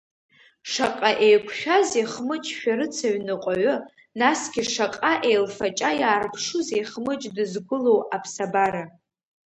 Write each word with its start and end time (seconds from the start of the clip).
Шаҟа 0.71 1.11
еиқәшәази 1.25 2.09
Хмыҷ 2.11 2.45
шәарыцаҩ 2.57 3.17
ныҟәаҩы, 3.25 3.73
насгьы 4.19 4.63
шаҟа 4.73 5.11
еилфаҷа 5.29 5.91
иаарԥшузеи 6.01 6.83
Хмыҷ 6.89 7.21
дызгәылоу 7.35 7.99
аԥсабара. 8.15 8.83